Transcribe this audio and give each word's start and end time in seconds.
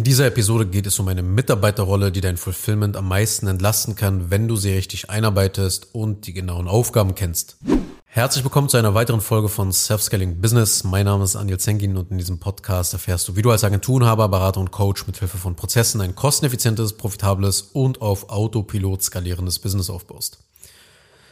In 0.00 0.04
dieser 0.04 0.24
Episode 0.24 0.64
geht 0.64 0.86
es 0.86 0.98
um 0.98 1.08
eine 1.08 1.22
Mitarbeiterrolle, 1.22 2.10
die 2.10 2.22
dein 2.22 2.38
Fulfillment 2.38 2.96
am 2.96 3.06
meisten 3.06 3.46
entlasten 3.48 3.96
kann, 3.96 4.30
wenn 4.30 4.48
du 4.48 4.56
sie 4.56 4.72
richtig 4.72 5.10
einarbeitest 5.10 5.94
und 5.94 6.26
die 6.26 6.32
genauen 6.32 6.68
Aufgaben 6.68 7.14
kennst. 7.14 7.58
Herzlich 8.06 8.42
willkommen 8.42 8.70
zu 8.70 8.78
einer 8.78 8.94
weiteren 8.94 9.20
Folge 9.20 9.50
von 9.50 9.74
Self-Scaling 9.74 10.40
Business. 10.40 10.84
Mein 10.84 11.04
Name 11.04 11.24
ist 11.24 11.36
Anil 11.36 11.58
Zengin 11.58 11.98
und 11.98 12.10
in 12.10 12.16
diesem 12.16 12.38
Podcast 12.38 12.94
erfährst 12.94 13.28
du, 13.28 13.36
wie 13.36 13.42
du 13.42 13.50
als 13.50 13.62
Agenturenhaber, 13.62 14.30
Berater 14.30 14.60
und 14.60 14.70
Coach 14.70 15.06
mit 15.06 15.18
Hilfe 15.18 15.36
von 15.36 15.54
Prozessen 15.54 16.00
ein 16.00 16.14
kosteneffizientes, 16.14 16.94
profitables 16.94 17.60
und 17.60 18.00
auf 18.00 18.30
Autopilot 18.30 19.02
skalierendes 19.02 19.58
Business 19.58 19.90
aufbaust. 19.90 20.38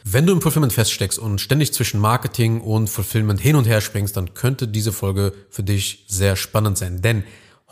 Wenn 0.03 0.27
du 0.27 0.33
im 0.33 0.43
Fulfillment 0.43 0.73
feststeckst 0.73 1.17
und 1.17 1.41
ständig 1.41 1.73
zwischen 1.73 1.99
Marketing 1.99 2.61
und 2.61 2.87
Fulfillment 2.87 3.41
hin 3.41 3.55
und 3.55 3.65
her 3.65 3.81
springst, 3.81 4.15
dann 4.15 4.35
könnte 4.35 4.67
diese 4.67 4.91
Folge 4.91 5.33
für 5.49 5.63
dich 5.63 6.05
sehr 6.07 6.35
spannend 6.35 6.77
sein, 6.77 7.01
denn 7.01 7.23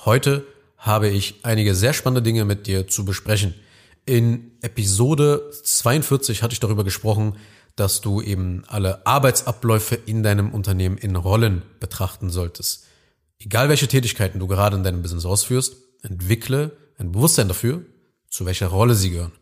heute 0.03 0.43
habe 0.77 1.09
ich 1.09 1.35
einige 1.43 1.75
sehr 1.75 1.93
spannende 1.93 2.21
Dinge 2.21 2.45
mit 2.45 2.67
dir 2.67 2.87
zu 2.87 3.03
besprechen. 3.03 3.55
In 4.05 4.51
Episode 4.61 5.51
42 5.63 6.43
hatte 6.43 6.53
ich 6.53 6.59
darüber 6.59 6.83
gesprochen, 6.83 7.35
dass 7.75 8.01
du 8.01 8.21
eben 8.21 8.63
alle 8.67 9.05
Arbeitsabläufe 9.05 9.95
in 9.95 10.23
deinem 10.23 10.51
Unternehmen 10.53 10.97
in 10.97 11.15
Rollen 11.15 11.61
betrachten 11.79 12.29
solltest. 12.29 12.85
Egal 13.39 13.69
welche 13.69 13.87
Tätigkeiten 13.87 14.39
du 14.39 14.47
gerade 14.47 14.77
in 14.77 14.83
deinem 14.83 15.01
Business 15.01 15.25
ausführst, 15.25 15.75
entwickle 16.01 16.75
ein 16.97 17.11
Bewusstsein 17.11 17.47
dafür, 17.47 17.83
zu 18.29 18.45
welcher 18.45 18.67
Rolle 18.67 18.95
sie 18.95 19.11
gehören. 19.11 19.33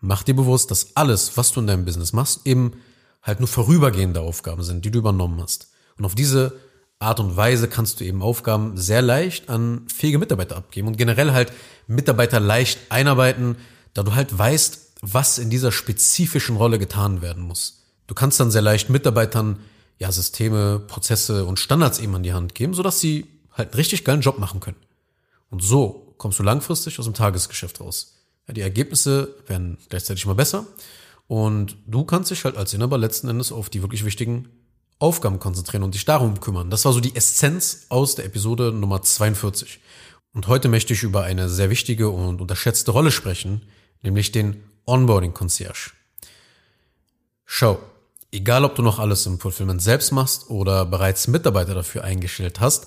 Mach 0.00 0.22
dir 0.22 0.34
bewusst, 0.34 0.70
dass 0.70 0.96
alles, 0.96 1.36
was 1.36 1.52
du 1.52 1.60
in 1.60 1.66
deinem 1.66 1.84
Business 1.84 2.12
machst, 2.12 2.46
eben 2.46 2.74
halt 3.22 3.38
nur 3.40 3.48
vorübergehende 3.48 4.20
Aufgaben 4.20 4.62
sind, 4.62 4.84
die 4.84 4.90
du 4.90 4.98
übernommen 4.98 5.40
hast. 5.40 5.68
Und 5.96 6.04
auf 6.04 6.14
diese 6.14 6.58
Art 7.02 7.20
und 7.20 7.36
Weise 7.36 7.68
kannst 7.68 8.00
du 8.00 8.04
eben 8.04 8.22
Aufgaben 8.22 8.76
sehr 8.76 9.02
leicht 9.02 9.48
an 9.48 9.86
fähige 9.94 10.18
Mitarbeiter 10.18 10.56
abgeben 10.56 10.88
und 10.88 10.96
generell 10.96 11.32
halt 11.32 11.52
Mitarbeiter 11.86 12.40
leicht 12.40 12.78
einarbeiten, 12.88 13.56
da 13.94 14.02
du 14.02 14.14
halt 14.14 14.36
weißt, 14.36 14.92
was 15.02 15.38
in 15.38 15.50
dieser 15.50 15.72
spezifischen 15.72 16.56
Rolle 16.56 16.78
getan 16.78 17.20
werden 17.22 17.42
muss. 17.42 17.82
Du 18.06 18.14
kannst 18.14 18.40
dann 18.40 18.50
sehr 18.50 18.62
leicht 18.62 18.88
Mitarbeitern 18.88 19.58
ja 19.98 20.10
Systeme, 20.10 20.80
Prozesse 20.80 21.44
und 21.44 21.58
Standards 21.58 21.98
eben 21.98 22.14
an 22.14 22.22
die 22.22 22.32
Hand 22.32 22.54
geben, 22.54 22.74
sodass 22.74 23.00
sie 23.00 23.26
halt 23.52 23.70
einen 23.70 23.76
richtig 23.76 24.04
geilen 24.04 24.20
Job 24.20 24.38
machen 24.38 24.60
können. 24.60 24.76
Und 25.50 25.62
so 25.62 26.14
kommst 26.18 26.38
du 26.38 26.42
langfristig 26.42 26.98
aus 26.98 27.04
dem 27.04 27.14
Tagesgeschäft 27.14 27.80
raus. 27.80 28.16
Ja, 28.48 28.54
die 28.54 28.60
Ergebnisse 28.62 29.34
werden 29.46 29.78
gleichzeitig 29.88 30.24
immer 30.24 30.34
besser 30.34 30.66
und 31.26 31.76
du 31.86 32.04
kannst 32.04 32.30
dich 32.30 32.44
halt 32.44 32.56
als 32.56 32.74
Inhaber 32.74 32.98
letzten 32.98 33.28
Endes 33.28 33.52
auf 33.52 33.70
die 33.70 33.82
wirklich 33.82 34.04
wichtigen 34.04 34.48
Aufgaben 35.02 35.40
konzentrieren 35.40 35.82
und 35.82 35.94
dich 35.94 36.04
darum 36.04 36.38
kümmern. 36.40 36.70
Das 36.70 36.84
war 36.84 36.92
so 36.92 37.00
die 37.00 37.16
Essenz 37.16 37.86
aus 37.88 38.14
der 38.14 38.24
Episode 38.24 38.72
Nummer 38.72 39.02
42. 39.02 39.80
Und 40.32 40.46
heute 40.46 40.68
möchte 40.68 40.92
ich 40.92 41.02
über 41.02 41.24
eine 41.24 41.48
sehr 41.48 41.70
wichtige 41.70 42.08
und 42.08 42.40
unterschätzte 42.40 42.92
Rolle 42.92 43.10
sprechen, 43.10 43.62
nämlich 44.02 44.30
den 44.30 44.62
Onboarding 44.86 45.34
Concierge. 45.34 45.90
Schau, 47.44 47.80
egal 48.30 48.64
ob 48.64 48.76
du 48.76 48.82
noch 48.82 49.00
alles 49.00 49.26
im 49.26 49.40
Fulfillment 49.40 49.82
selbst 49.82 50.12
machst 50.12 50.48
oder 50.50 50.86
bereits 50.86 51.26
Mitarbeiter 51.26 51.74
dafür 51.74 52.04
eingestellt 52.04 52.60
hast, 52.60 52.86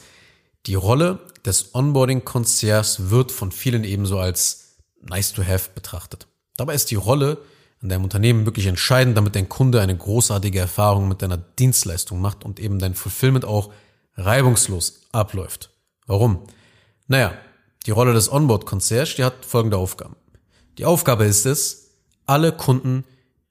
die 0.65 0.75
Rolle 0.75 1.19
des 1.45 1.75
Onboarding 1.75 2.25
Concierge 2.25 3.11
wird 3.11 3.31
von 3.31 3.51
vielen 3.51 3.83
ebenso 3.83 4.19
als 4.19 4.77
nice 5.01 5.33
to 5.33 5.43
have 5.45 5.69
betrachtet. 5.75 6.27
Dabei 6.57 6.73
ist 6.73 6.89
die 6.91 6.95
Rolle 6.95 7.37
in 7.85 7.89
deinem 7.89 8.03
Unternehmen 8.03 8.45
wirklich 8.45 8.65
entscheidend, 8.65 9.15
damit 9.15 9.35
dein 9.35 9.47
Kunde 9.47 9.79
eine 9.79 9.95
großartige 9.95 10.59
Erfahrung 10.59 11.07
mit 11.07 11.21
deiner 11.21 11.37
Dienstleistung 11.37 12.19
macht 12.19 12.43
und 12.43 12.59
eben 12.59 12.79
dein 12.79 12.95
Fulfillment 12.95 13.45
auch 13.45 13.71
reibungslos 14.17 15.01
abläuft. 15.11 15.69
Warum? 16.07 16.47
Naja, 17.07 17.33
die 17.85 17.91
Rolle 17.91 18.13
des 18.13 18.31
Onboard 18.31 18.65
Concierge, 18.65 19.15
die 19.17 19.23
hat 19.23 19.45
folgende 19.45 19.77
Aufgaben. 19.77 20.15
Die 20.79 20.85
Aufgabe 20.85 21.25
ist 21.25 21.45
es, 21.45 21.91
alle 22.25 22.51
Kunden 22.51 23.03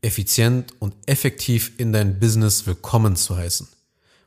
effizient 0.03 0.75
und 0.81 0.95
effektiv 1.07 1.79
in 1.79 1.93
dein 1.93 2.19
Business 2.19 2.67
willkommen 2.67 3.15
zu 3.15 3.37
heißen. 3.37 3.69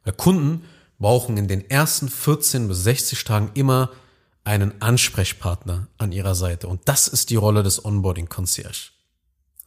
Weil 0.05 0.13
Kunden 0.13 0.63
brauchen 0.99 1.35
in 1.35 1.49
den 1.49 1.69
ersten 1.69 2.07
14 2.07 2.69
bis 2.69 2.83
60 2.83 3.25
Tagen 3.25 3.51
immer 3.55 3.91
einen 4.45 4.81
Ansprechpartner 4.81 5.87
an 5.97 6.13
ihrer 6.13 6.33
Seite. 6.33 6.69
Und 6.69 6.79
das 6.85 7.09
ist 7.09 7.29
die 7.29 7.35
Rolle 7.35 7.61
des 7.61 7.83
Onboarding 7.83 8.29
Concierge. 8.29 8.96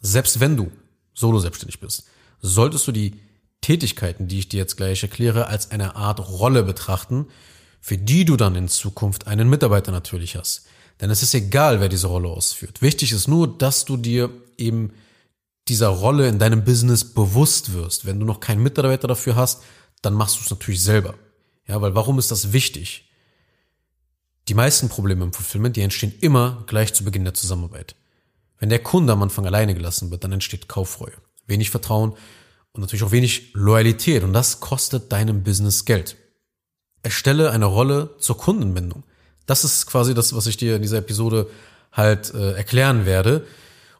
Selbst 0.01 0.41
wenn 0.41 0.57
du 0.57 0.71
solo 1.15 1.39
selbstständig 1.39 1.81
bist, 1.81 2.05
solltest 2.41 2.87
du 2.87 2.93
die 2.93 3.21
Tätigkeiten, 3.61 4.29
die 4.29 4.39
ich 4.39 4.49
dir 4.49 4.59
jetzt 4.59 4.77
gleich 4.77 5.03
erkläre, 5.03 5.47
als 5.47 5.71
eine 5.71 5.97
Art 5.97 6.21
Rolle 6.21 6.63
betrachten, 6.63 7.27
für 7.81 7.99
die 7.99 8.25
du 8.25 8.37
dann 8.37 8.57
in 8.57 8.69
Zukunft 8.69 9.27
einen 9.27 9.49
Mitarbeiter 9.49 9.93
natürlich 9.93 10.37
hast. 10.37 10.67
Denn 11.01 11.11
es 11.11 11.23
ist 11.23 11.35
egal, 11.35 11.81
wer 11.81 11.89
diese 11.89 12.09
Rolle 12.09 12.29
ausführt. 12.29 12.83
Wichtig 12.83 13.13
ist 13.13 13.29
nur, 13.29 13.59
dass 13.59 13.85
du 13.85 13.97
dir 13.97 14.31
eben 14.59 14.93
dieser 15.69 15.89
Rolle 15.89 16.29
in 16.29 16.39
deinem 16.39 16.65
Business 16.65 17.05
bewusst 17.05 17.73
wirst. 17.73 18.05
Wenn 18.05 18.21
du 18.21 18.27
noch 18.27 18.41
keinen 18.41 18.63
Mitarbeiter 18.63 19.09
dafür 19.09 19.37
hast, 19.37 19.63
dann 20.03 20.15
machst 20.15 20.37
du 20.37 20.41
es 20.43 20.51
natürlich 20.51 20.83
selber. 20.83 21.15
Ja, 21.67 21.81
weil 21.81 21.95
warum 21.95 22.19
ist 22.19 22.31
das 22.31 22.53
wichtig? 22.53 23.11
Die 24.49 24.55
meisten 24.55 24.89
Probleme 24.89 25.25
im 25.25 25.33
Fulfillment, 25.33 25.77
die 25.77 25.83
entstehen 25.83 26.13
immer 26.21 26.65
gleich 26.67 26.93
zu 26.93 27.05
Beginn 27.05 27.25
der 27.25 27.35
Zusammenarbeit. 27.35 27.95
Wenn 28.61 28.69
der 28.69 28.79
Kunde 28.79 29.13
am 29.13 29.23
Anfang 29.23 29.47
alleine 29.47 29.75
gelassen 29.75 30.11
wird, 30.11 30.23
dann 30.23 30.33
entsteht 30.33 30.69
Kauffreue, 30.69 31.15
wenig 31.47 31.71
Vertrauen 31.71 32.13
und 32.73 32.83
natürlich 32.83 33.03
auch 33.03 33.11
wenig 33.11 33.53
Loyalität 33.55 34.23
und 34.23 34.33
das 34.33 34.61
kostet 34.61 35.11
deinem 35.11 35.43
Business 35.43 35.87
Geld. 35.87 36.17
Erstelle 37.03 37.51
eine 37.51 37.65
Rolle 37.65 38.15
zur 38.19 38.37
Kundenbindung. 38.37 39.03
Das 39.47 39.65
ist 39.65 39.87
quasi 39.87 40.15
das, 40.15 40.37
was 40.37 40.47
ich 40.47 40.59
dir 40.59 40.77
in 40.77 40.83
dieser 40.83 40.99
Episode 40.99 41.49
halt 41.91 42.33
äh, 42.35 42.53
erklären 42.53 43.07
werde 43.07 43.47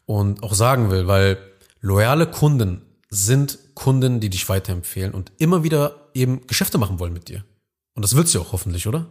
und 0.05 0.43
auch 0.43 0.55
sagen 0.55 0.91
will, 0.91 1.07
weil 1.07 1.39
loyale 1.81 2.27
Kunden 2.27 2.83
sind 3.09 3.59
Kunden, 3.75 4.21
die 4.21 4.29
dich 4.29 4.49
weiterempfehlen 4.49 5.13
und 5.13 5.33
immer 5.39 5.65
wieder 5.65 6.11
eben 6.13 6.47
Geschäfte 6.47 6.77
machen 6.77 6.99
wollen 6.99 7.15
mit 7.15 7.29
dir. 7.29 7.45
Und 7.95 8.03
das 8.03 8.15
willst 8.15 8.35
du 8.35 8.41
auch 8.41 8.53
hoffentlich, 8.53 8.87
oder? 8.87 9.07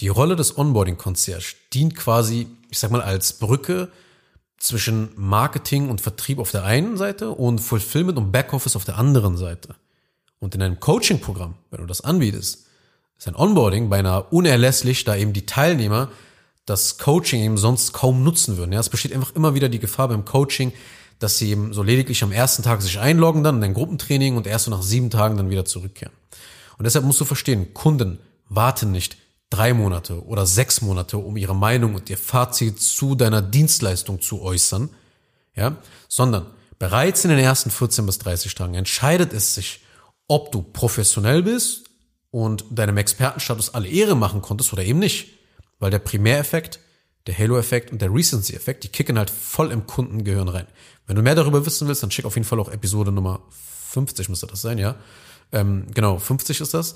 Die 0.00 0.08
Rolle 0.08 0.34
des 0.34 0.58
Onboarding 0.58 0.96
Concierge 0.96 1.54
dient 1.72 1.94
quasi, 1.94 2.48
ich 2.70 2.78
sag 2.80 2.90
mal, 2.90 3.00
als 3.00 3.34
Brücke 3.34 3.88
zwischen 4.62 5.10
Marketing 5.16 5.90
und 5.90 6.00
Vertrieb 6.00 6.38
auf 6.38 6.52
der 6.52 6.62
einen 6.62 6.96
Seite 6.96 7.30
und 7.30 7.58
Fulfillment 7.58 8.16
und 8.16 8.30
Backoffice 8.30 8.76
auf 8.76 8.84
der 8.84 8.96
anderen 8.96 9.36
Seite. 9.36 9.74
Und 10.38 10.54
in 10.54 10.62
einem 10.62 10.78
Coaching-Programm, 10.78 11.54
wenn 11.70 11.80
du 11.80 11.86
das 11.86 12.02
anbietest, 12.02 12.66
ist 13.18 13.26
ein 13.26 13.34
Onboarding 13.34 13.88
beinahe 13.88 14.22
unerlässlich, 14.22 15.02
da 15.02 15.16
eben 15.16 15.32
die 15.32 15.46
Teilnehmer 15.46 16.10
das 16.64 16.98
Coaching 16.98 17.42
eben 17.42 17.58
sonst 17.58 17.92
kaum 17.92 18.22
nutzen 18.22 18.56
würden. 18.56 18.72
Ja, 18.72 18.78
es 18.78 18.88
besteht 18.88 19.12
einfach 19.12 19.34
immer 19.34 19.56
wieder 19.56 19.68
die 19.68 19.80
Gefahr 19.80 20.06
beim 20.06 20.24
Coaching, 20.24 20.72
dass 21.18 21.38
sie 21.38 21.50
eben 21.50 21.72
so 21.72 21.82
lediglich 21.82 22.22
am 22.22 22.30
ersten 22.30 22.62
Tag 22.62 22.82
sich 22.82 23.00
einloggen 23.00 23.42
dann 23.42 23.56
in 23.56 23.64
ein 23.64 23.74
Gruppentraining 23.74 24.36
und 24.36 24.46
erst 24.46 24.66
so 24.66 24.70
nach 24.70 24.82
sieben 24.82 25.10
Tagen 25.10 25.36
dann 25.36 25.50
wieder 25.50 25.64
zurückkehren. 25.64 26.14
Und 26.78 26.84
deshalb 26.84 27.04
musst 27.04 27.20
du 27.20 27.24
verstehen, 27.24 27.74
Kunden 27.74 28.20
warten 28.48 28.92
nicht 28.92 29.16
drei 29.52 29.74
Monate 29.74 30.24
oder 30.24 30.46
sechs 30.46 30.80
Monate, 30.80 31.18
um 31.18 31.36
ihre 31.36 31.54
Meinung 31.54 31.94
und 31.94 32.08
ihr 32.08 32.18
Fazit 32.18 32.80
zu 32.80 33.14
deiner 33.14 33.42
Dienstleistung 33.42 34.20
zu 34.20 34.42
äußern, 34.42 34.88
ja, 35.54 35.76
sondern 36.08 36.46
bereits 36.78 37.24
in 37.24 37.30
den 37.30 37.38
ersten 37.38 37.70
14 37.70 38.06
bis 38.06 38.18
30 38.18 38.54
Tagen 38.54 38.74
entscheidet 38.74 39.32
es 39.32 39.54
sich, 39.54 39.80
ob 40.26 40.52
du 40.52 40.62
professionell 40.62 41.42
bist 41.42 41.84
und 42.30 42.64
deinem 42.70 42.96
Expertenstatus 42.96 43.74
alle 43.74 43.88
Ehre 43.88 44.16
machen 44.16 44.40
konntest 44.40 44.72
oder 44.72 44.82
eben 44.82 44.98
nicht. 44.98 45.28
Weil 45.78 45.90
der 45.90 45.98
Primäreffekt, 45.98 46.80
der 47.26 47.36
Halo-Effekt 47.36 47.92
und 47.92 48.00
der 48.00 48.12
Recency-Effekt, 48.12 48.84
die 48.84 48.88
kicken 48.88 49.18
halt 49.18 49.30
voll 49.30 49.70
im 49.70 49.86
Kundengehirn 49.86 50.48
rein. 50.48 50.66
Wenn 51.06 51.16
du 51.16 51.22
mehr 51.22 51.34
darüber 51.34 51.66
wissen 51.66 51.88
willst, 51.88 52.02
dann 52.02 52.10
schick 52.10 52.24
auf 52.24 52.36
jeden 52.36 52.46
Fall 52.46 52.58
auch 52.58 52.70
Episode 52.70 53.12
Nummer 53.12 53.40
50 53.50 54.30
müsste 54.30 54.46
das 54.46 54.62
sein, 54.62 54.78
ja. 54.78 54.94
Ähm, 55.52 55.86
genau, 55.92 56.18
50 56.18 56.60
ist 56.62 56.72
das. 56.72 56.94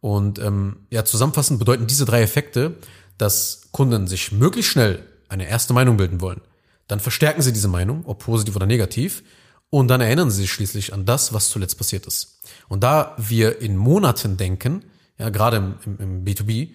Und 0.00 0.38
ähm, 0.38 0.86
ja, 0.90 1.04
zusammenfassend 1.04 1.58
bedeuten 1.58 1.86
diese 1.86 2.04
drei 2.04 2.22
Effekte, 2.22 2.76
dass 3.16 3.62
Kunden 3.72 4.06
sich 4.06 4.32
möglichst 4.32 4.70
schnell 4.70 5.04
eine 5.28 5.48
erste 5.48 5.72
Meinung 5.72 5.96
bilden 5.96 6.20
wollen. 6.20 6.40
Dann 6.86 7.00
verstärken 7.00 7.42
sie 7.42 7.52
diese 7.52 7.68
Meinung, 7.68 8.04
ob 8.06 8.20
positiv 8.20 8.56
oder 8.56 8.66
negativ, 8.66 9.22
und 9.70 9.88
dann 9.88 10.00
erinnern 10.00 10.30
sie 10.30 10.42
sich 10.42 10.52
schließlich 10.52 10.94
an 10.94 11.04
das, 11.04 11.34
was 11.34 11.50
zuletzt 11.50 11.76
passiert 11.76 12.06
ist. 12.06 12.40
Und 12.68 12.82
da 12.82 13.14
wir 13.18 13.60
in 13.60 13.76
Monaten 13.76 14.38
denken, 14.38 14.82
ja, 15.18 15.28
gerade 15.28 15.58
im, 15.58 15.74
im, 15.84 15.98
im 15.98 16.24
B2B, 16.24 16.70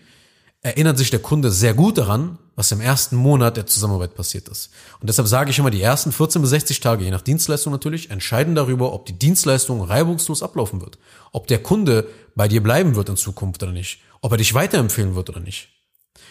erinnert 0.63 0.97
sich 0.97 1.09
der 1.09 1.19
Kunde 1.19 1.51
sehr 1.51 1.73
gut 1.73 1.97
daran, 1.97 2.37
was 2.55 2.71
im 2.71 2.79
ersten 2.79 3.17
Monat 3.17 3.57
der 3.57 3.65
Zusammenarbeit 3.65 4.15
passiert 4.15 4.47
ist. 4.47 4.71
Und 5.01 5.09
deshalb 5.09 5.27
sage 5.27 5.51
ich 5.51 5.59
immer, 5.59 5.71
die 5.71 5.81
ersten 5.81 6.11
14 6.11 6.41
bis 6.41 6.51
60 6.51 6.79
Tage, 6.79 7.03
je 7.03 7.11
nach 7.11 7.21
Dienstleistung 7.21 7.73
natürlich, 7.73 8.09
entscheiden 8.09 8.55
darüber, 8.55 8.93
ob 8.93 9.05
die 9.05 9.13
Dienstleistung 9.13 9.81
reibungslos 9.83 10.41
ablaufen 10.41 10.81
wird. 10.81 10.97
Ob 11.33 11.47
der 11.47 11.61
Kunde 11.61 12.07
bei 12.35 12.47
dir 12.47 12.63
bleiben 12.63 12.95
wird 12.95 13.09
in 13.09 13.17
Zukunft 13.17 13.61
oder 13.61 13.73
nicht. 13.73 14.01
Ob 14.21 14.31
er 14.31 14.37
dich 14.37 14.53
weiterempfehlen 14.53 15.15
wird 15.15 15.29
oder 15.29 15.41
nicht. 15.41 15.69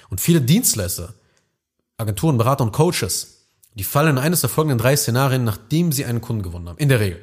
Und 0.09 0.21
viele 0.21 0.41
Dienstleister, 0.41 1.13
Agenturen, 1.99 2.39
Berater 2.39 2.65
und 2.65 2.73
Coaches, 2.73 3.49
die 3.75 3.85
fallen 3.85 4.17
in 4.17 4.23
eines 4.23 4.41
der 4.41 4.51
folgenden 4.51 4.79
drei 4.79 4.97
Szenarien, 4.97 5.45
nachdem 5.45 5.93
sie 5.93 6.05
einen 6.07 6.21
Kunden 6.23 6.43
gewonnen 6.43 6.69
haben. 6.69 6.79
In 6.79 6.89
der 6.89 7.01
Regel. 7.01 7.23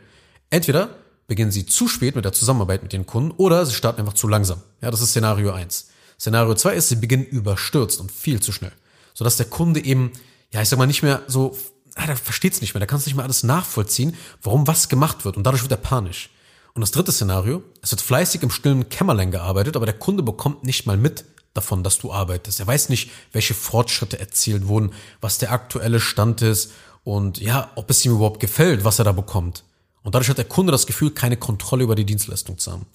Entweder 0.52 0.90
beginnen 1.28 1.52
sie 1.52 1.66
zu 1.66 1.88
spät 1.88 2.16
mit 2.16 2.26
der 2.26 2.34
Zusammenarbeit 2.34 2.84
mit 2.84 2.94
den 2.94 3.06
Kunden 3.06 3.32
oder 3.32 3.66
sie 3.66 3.74
starten 3.74 4.00
einfach 4.00 4.14
zu 4.14 4.28
langsam. 4.28 4.62
Ja, 4.82 4.92
das 4.92 5.02
ist 5.02 5.10
Szenario 5.10 5.52
eins. 5.52 5.90
Szenario 6.20 6.54
2 6.54 6.74
ist, 6.74 6.90
sie 6.90 6.96
beginnen 6.98 7.26
überstürzt 7.26 8.00
und 8.00 8.12
viel 8.12 8.42
zu 8.42 8.52
schnell. 8.52 8.74
sodass 9.14 9.36
der 9.36 9.48
Kunde 9.48 9.84
eben, 9.84 10.14
ja, 10.52 10.62
ich 10.62 10.70
sag 10.70 10.80
mal, 10.80 10.86
nicht 10.86 11.04
mehr 11.04 11.24
so, 11.28 11.58
ah, 11.96 12.06
der 12.06 12.16
versteht 12.16 12.54
es 12.54 12.62
nicht 12.62 12.74
mehr, 12.74 12.80
der 12.80 12.88
kann 12.88 13.00
es 13.00 13.06
nicht 13.06 13.16
mehr 13.16 13.26
alles 13.26 13.44
nachvollziehen, 13.44 14.16
warum 14.42 14.66
was 14.66 14.88
gemacht 14.88 15.26
wird 15.26 15.36
und 15.36 15.44
dadurch 15.44 15.64
wird 15.64 15.72
er 15.72 15.78
panisch. 15.78 16.30
Und 16.74 16.82
das 16.82 16.92
dritte 16.92 17.12
Szenario, 17.12 17.64
es 17.82 17.92
wird 17.92 18.00
fleißig 18.02 18.44
im 18.44 18.52
stillen 18.52 18.88
Kämmerlein 18.88 19.32
gearbeitet, 19.32 19.76
aber 19.76 19.86
der 19.86 19.98
Kunde 19.98 20.24
bekommt 20.24 20.64
nicht 20.64 20.86
mal 20.86 20.96
mit 20.96 21.26
davon, 21.54 21.84
dass 21.84 21.98
du 21.98 22.14
arbeitest. 22.14 22.60
Er 22.62 22.68
weiß 22.68 22.90
nicht, 22.90 23.12
welche 23.34 23.54
Fortschritte 23.54 24.20
erzielt 24.20 24.68
wurden, 24.68 24.94
was 25.20 25.38
der 25.38 25.52
aktuelle 25.52 26.00
Stand 26.00 26.42
ist 26.42 26.72
und 27.04 27.40
ja, 27.40 27.72
ob 27.76 27.90
es 27.90 28.06
ihm 28.06 28.14
überhaupt 28.14 28.40
gefällt, 28.40 28.86
was 28.86 29.00
er 29.00 29.06
da 29.06 29.12
bekommt. 29.12 29.64
Und 30.04 30.16
dadurch 30.16 30.30
hat 30.30 30.38
der 30.38 30.46
Kunde 30.46 30.72
das 30.72 30.88
Gefühl, 30.88 31.12
keine 31.12 31.38
Kontrolle 31.38 31.84
über 31.84 31.96
die 31.96 32.06
Dienstleistung 32.06 32.58
zu 32.58 32.72
haben. 32.72 32.86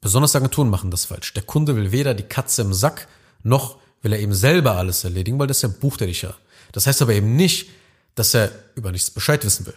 Besonders 0.00 0.36
Agenturen 0.36 0.70
machen 0.70 0.90
das 0.90 1.04
falsch. 1.04 1.32
Der 1.34 1.42
Kunde 1.42 1.76
will 1.76 1.92
weder 1.92 2.14
die 2.14 2.22
Katze 2.22 2.62
im 2.62 2.72
Sack, 2.72 3.08
noch 3.42 3.78
will 4.02 4.12
er 4.12 4.20
eben 4.20 4.34
selber 4.34 4.76
alles 4.76 5.04
erledigen, 5.04 5.38
weil 5.38 5.46
das 5.46 5.62
ja 5.62 5.68
bucht 5.68 6.00
er 6.00 6.06
dich 6.06 6.22
ja. 6.22 6.34
Das 6.72 6.86
heißt 6.86 7.02
aber 7.02 7.14
eben 7.14 7.36
nicht, 7.36 7.70
dass 8.14 8.34
er 8.34 8.50
über 8.74 8.92
nichts 8.92 9.10
Bescheid 9.10 9.44
wissen 9.44 9.66
will. 9.66 9.74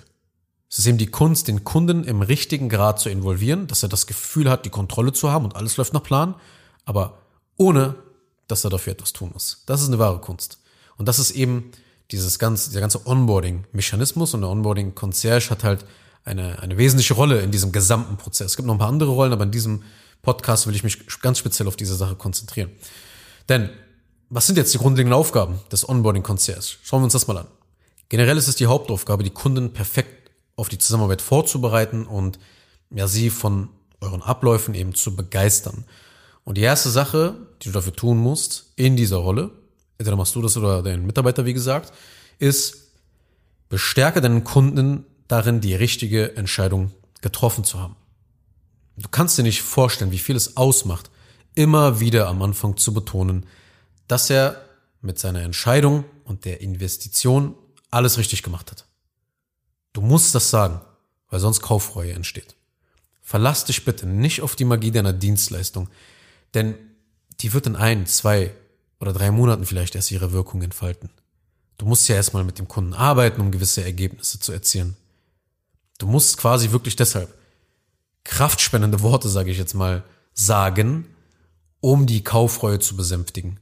Es 0.70 0.80
ist 0.80 0.88
eben 0.88 0.98
die 0.98 1.08
Kunst, 1.08 1.48
den 1.48 1.64
Kunden 1.64 2.04
im 2.04 2.22
richtigen 2.22 2.70
Grad 2.70 3.00
zu 3.00 3.10
involvieren, 3.10 3.68
dass 3.68 3.84
er 3.84 3.90
das 3.90 4.08
Gefühl 4.08 4.50
hat, 4.50 4.66
die 4.66 4.70
Kontrolle 4.70 5.14
zu 5.14 5.32
haben 5.32 5.46
und 5.46 5.56
alles 5.56 5.78
läuft 5.78 5.94
nach 5.94 6.04
Plan, 6.04 6.36
aber 6.86 7.20
ohne, 7.56 7.96
dass 8.48 8.64
er 8.64 8.70
dafür 8.70 8.94
etwas 8.94 9.14
tun 9.14 9.32
muss. 9.34 9.64
Das 9.66 9.82
ist 9.82 9.88
eine 9.88 10.00
wahre 10.00 10.20
Kunst. 10.20 10.60
Und 10.98 11.08
das 11.08 11.20
ist 11.20 11.32
eben 11.32 11.72
dieses 12.12 12.40
ganze, 12.40 12.72
der 12.72 12.82
ganze 12.82 13.06
Onboarding-Mechanismus 13.06 14.34
und 14.34 14.42
der 14.42 14.50
Onboarding-Concierge 14.50 15.50
hat 15.50 15.64
halt 15.64 15.86
eine, 16.26 16.60
eine 16.60 16.78
wesentliche 16.78 17.14
Rolle 17.14 17.42
in 17.42 17.52
diesem 17.52 17.72
gesamten 17.72 18.18
Prozess. 18.18 18.52
Es 18.52 18.56
gibt 18.58 18.66
noch 18.66 18.76
ein 18.76 18.80
paar 18.80 18.90
andere 18.90 19.12
Rollen, 19.12 19.32
aber 19.32 19.44
in 19.44 19.52
diesem 19.52 19.84
Podcast 20.24 20.68
will 20.68 20.76
ich 20.76 20.84
mich 20.84 21.06
ganz 21.22 21.38
speziell 21.38 21.68
auf 21.68 21.76
diese 21.76 21.96
Sache 21.96 22.16
konzentrieren. 22.16 22.72
Denn 23.48 23.70
was 24.30 24.48
sind 24.48 24.58
jetzt 24.58 24.74
die 24.74 24.80
grundlegenden 24.80 25.18
Aufgaben 25.18 25.60
des 25.72 25.88
Onboarding 25.88 26.24
Concierge? 26.24 26.78
Schauen 26.84 27.02
wir 27.02 27.06
uns 27.06 27.14
das 27.14 27.28
mal 27.28 27.38
an. 27.38 27.48
Generell 28.10 28.38
ist 28.38 28.48
es 28.48 28.56
die 28.56 28.66
Hauptaufgabe, 28.66 29.24
die 29.24 29.30
Kunden 29.30 29.72
perfekt 29.72 30.32
auf 30.56 30.68
die 30.68 30.80
Zusammenarbeit 30.80 31.22
vorzubereiten 31.22 32.06
und 32.06 32.40
ja, 32.90 33.08
sie 33.08 33.30
von 33.30 33.70
euren 34.02 34.22
Abläufen 34.22 34.74
eben 34.74 34.96
zu 34.96 35.16
begeistern. 35.16 35.86
Und 36.44 36.58
die 36.58 36.62
erste 36.62 36.90
Sache, 36.90 37.36
die 37.62 37.68
du 37.68 37.74
dafür 37.74 37.96
tun 37.96 38.18
musst 38.18 38.72
in 38.76 38.96
dieser 38.96 39.18
Rolle, 39.18 39.52
entweder 39.98 40.18
machst 40.18 40.36
du 40.36 40.42
das 40.42 40.58
oder 40.58 40.82
dein 40.82 41.06
Mitarbeiter, 41.06 41.46
wie 41.46 41.54
gesagt, 41.54 41.94
ist, 42.40 42.92
bestärke 43.70 44.22
deinen 44.22 44.44
Kunden 44.44 45.06
darin, 45.28 45.62
die 45.62 45.76
richtige 45.76 46.36
Entscheidung 46.36 46.92
getroffen 47.22 47.64
zu 47.64 47.80
haben. 47.80 47.96
Du 48.98 49.10
kannst 49.10 49.38
dir 49.38 49.44
nicht 49.44 49.62
vorstellen, 49.62 50.12
wie 50.12 50.20
viel 50.20 50.36
es 50.36 50.58
ausmacht, 50.58 51.10
immer 51.54 52.00
wieder 52.00 52.28
am 52.28 52.42
Anfang 52.42 52.78
zu 52.78 52.94
betonen, 52.94 53.46
dass 54.08 54.30
er 54.30 54.62
mit 55.02 55.20
seiner 55.20 55.42
Entscheidung 55.42 56.06
und 56.24 56.46
der 56.46 56.62
Investition 56.62 57.56
alles 57.92 58.18
richtig 58.18 58.44
gemacht 58.44 58.72
hat. 58.72 58.86
Du 59.94 60.02
musst 60.02 60.36
das 60.36 60.50
sagen, 60.50 60.82
weil 61.30 61.40
sonst 61.40 61.62
Kaufreue 61.62 62.14
entsteht. 62.14 62.56
Verlass 63.22 63.66
dich 63.66 63.86
bitte 63.86 64.06
nicht 64.06 64.42
auf 64.42 64.56
die 64.56 64.66
Magie 64.66 64.92
deiner 64.92 65.14
Dienstleistung, 65.14 65.90
denn 66.54 66.76
die 67.40 67.54
wird 67.54 67.68
in 67.68 67.76
ein, 67.76 68.06
zwei 68.06 68.52
oder 69.00 69.14
drei 69.14 69.32
Monaten 69.32 69.66
vielleicht 69.66 69.96
erst 69.96 70.12
ihre 70.12 70.32
Wirkung 70.32 70.62
entfalten. 70.62 71.10
Du 71.78 71.86
musst 71.86 72.08
ja 72.08 72.16
erstmal 72.16 72.44
mit 72.44 72.60
dem 72.60 72.68
Kunden 72.68 72.94
arbeiten, 72.94 73.42
um 73.42 73.52
gewisse 73.52 73.84
Ergebnisse 73.84 74.40
zu 74.40 74.52
erzielen. 74.52 74.96
Du 75.98 76.08
musst 76.08 76.38
quasi 76.38 76.72
wirklich 76.72 76.96
deshalb 76.96 77.34
kraftspendende 78.24 79.02
Worte, 79.02 79.30
sage 79.30 79.52
ich 79.52 79.58
jetzt 79.58 79.74
mal, 79.74 80.04
sagen, 80.34 81.06
um 81.80 82.06
die 82.06 82.24
Kaufreue 82.24 82.80
zu 82.80 82.96
besänftigen. 82.96 83.60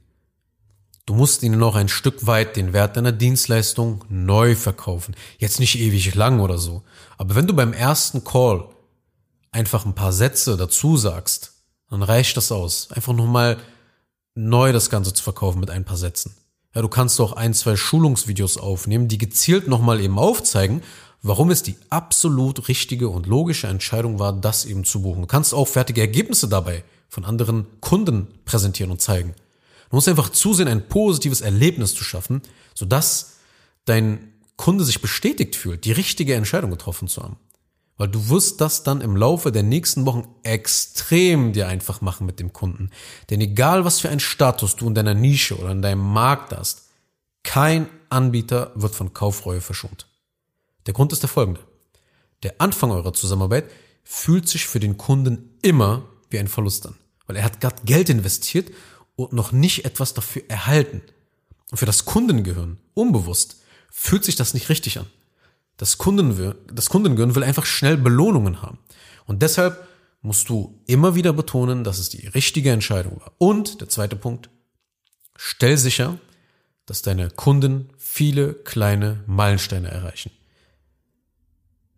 Du 1.06 1.14
musst 1.14 1.42
ihnen 1.42 1.58
noch 1.58 1.74
ein 1.74 1.88
Stück 1.88 2.26
weit 2.26 2.56
den 2.56 2.72
Wert 2.72 2.96
deiner 2.96 3.12
Dienstleistung 3.12 4.04
neu 4.08 4.56
verkaufen. 4.56 5.14
Jetzt 5.38 5.60
nicht 5.60 5.78
ewig 5.78 6.14
lang 6.14 6.40
oder 6.40 6.56
so. 6.56 6.82
Aber 7.18 7.34
wenn 7.34 7.46
du 7.46 7.52
beim 7.52 7.74
ersten 7.74 8.24
Call 8.24 8.66
einfach 9.52 9.84
ein 9.84 9.94
paar 9.94 10.12
Sätze 10.12 10.56
dazu 10.56 10.96
sagst, 10.96 11.52
dann 11.90 12.02
reicht 12.02 12.38
das 12.38 12.50
aus. 12.50 12.90
Einfach 12.90 13.12
nochmal 13.12 13.58
neu 14.34 14.72
das 14.72 14.88
Ganze 14.88 15.12
zu 15.12 15.22
verkaufen 15.22 15.60
mit 15.60 15.70
ein 15.70 15.84
paar 15.84 15.98
Sätzen. 15.98 16.34
Ja, 16.74 16.80
du 16.80 16.88
kannst 16.88 17.20
auch 17.20 17.34
ein, 17.34 17.52
zwei 17.54 17.76
Schulungsvideos 17.76 18.56
aufnehmen, 18.56 19.06
die 19.06 19.18
gezielt 19.18 19.68
nochmal 19.68 20.00
eben 20.00 20.18
aufzeigen, 20.18 20.82
warum 21.24 21.50
es 21.50 21.62
die 21.62 21.76
absolut 21.88 22.68
richtige 22.68 23.08
und 23.08 23.26
logische 23.26 23.66
Entscheidung 23.66 24.18
war, 24.18 24.32
das 24.34 24.66
eben 24.66 24.84
zu 24.84 25.02
buchen. 25.02 25.22
Du 25.22 25.26
kannst 25.26 25.54
auch 25.54 25.66
fertige 25.66 26.02
Ergebnisse 26.02 26.48
dabei 26.48 26.84
von 27.08 27.24
anderen 27.24 27.66
Kunden 27.80 28.28
präsentieren 28.44 28.92
und 28.92 29.00
zeigen. 29.00 29.34
Du 29.88 29.96
musst 29.96 30.06
einfach 30.06 30.28
zusehen, 30.28 30.68
ein 30.68 30.86
positives 30.86 31.40
Erlebnis 31.40 31.94
zu 31.94 32.04
schaffen, 32.04 32.42
sodass 32.74 33.38
dein 33.86 34.32
Kunde 34.56 34.84
sich 34.84 35.00
bestätigt 35.00 35.56
fühlt, 35.56 35.86
die 35.86 35.92
richtige 35.92 36.34
Entscheidung 36.34 36.70
getroffen 36.70 37.08
zu 37.08 37.22
haben. 37.22 37.36
Weil 37.96 38.08
du 38.08 38.28
wirst 38.28 38.60
das 38.60 38.82
dann 38.82 39.00
im 39.00 39.16
Laufe 39.16 39.50
der 39.50 39.62
nächsten 39.62 40.04
Wochen 40.04 40.28
extrem 40.42 41.54
dir 41.54 41.68
einfach 41.68 42.02
machen 42.02 42.26
mit 42.26 42.38
dem 42.38 42.52
Kunden. 42.52 42.90
Denn 43.30 43.40
egal 43.40 43.86
was 43.86 44.00
für 44.00 44.10
einen 44.10 44.20
Status 44.20 44.76
du 44.76 44.88
in 44.88 44.94
deiner 44.94 45.14
Nische 45.14 45.56
oder 45.56 45.70
in 45.70 45.80
deinem 45.80 46.04
Markt 46.04 46.52
hast, 46.54 46.82
kein 47.44 47.88
Anbieter 48.10 48.72
wird 48.74 48.94
von 48.94 49.14
Kaufreue 49.14 49.62
verschont. 49.62 50.06
Der 50.86 50.94
Grund 50.94 51.12
ist 51.12 51.22
der 51.22 51.28
folgende. 51.28 51.60
Der 52.42 52.60
Anfang 52.60 52.90
eurer 52.90 53.12
Zusammenarbeit 53.12 53.70
fühlt 54.04 54.48
sich 54.48 54.66
für 54.66 54.80
den 54.80 54.98
Kunden 54.98 55.56
immer 55.62 56.06
wie 56.30 56.38
ein 56.38 56.48
Verlust 56.48 56.86
an, 56.86 56.96
weil 57.26 57.36
er 57.36 57.44
hat 57.44 57.60
gerade 57.60 57.82
Geld 57.84 58.10
investiert 58.10 58.70
und 59.16 59.32
noch 59.32 59.52
nicht 59.52 59.84
etwas 59.84 60.14
dafür 60.14 60.42
erhalten. 60.48 61.00
Und 61.70 61.78
für 61.78 61.86
das 61.86 62.04
Kundengehirn, 62.04 62.78
unbewusst, 62.92 63.62
fühlt 63.90 64.24
sich 64.24 64.36
das 64.36 64.54
nicht 64.54 64.68
richtig 64.68 64.98
an. 64.98 65.06
Das, 65.76 65.98
Kunden, 65.98 66.54
das 66.72 66.88
Kundengehirn 66.88 67.34
will 67.34 67.44
einfach 67.44 67.66
schnell 67.66 67.96
Belohnungen 67.96 68.62
haben. 68.62 68.78
Und 69.26 69.42
deshalb 69.42 69.88
musst 70.20 70.48
du 70.48 70.80
immer 70.86 71.14
wieder 71.14 71.32
betonen, 71.32 71.84
dass 71.84 71.98
es 71.98 72.10
die 72.10 72.26
richtige 72.28 72.70
Entscheidung 72.70 73.20
war. 73.20 73.32
Und 73.38 73.80
der 73.80 73.88
zweite 73.88 74.16
Punkt, 74.16 74.50
stell 75.36 75.76
sicher, 75.76 76.18
dass 76.86 77.02
deine 77.02 77.30
Kunden 77.30 77.90
viele 77.96 78.54
kleine 78.54 79.24
Meilensteine 79.26 79.90
erreichen. 79.90 80.30